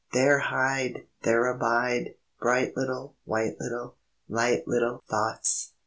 There 0.13 0.39
hide! 0.39 1.05
There 1.21 1.45
abide! 1.45 2.15
Bright 2.39 2.75
little, 2.75 3.13
White 3.25 3.59
little, 3.59 3.97
Light 4.27 4.67
little 4.67 5.03
Thoughts! 5.07 5.73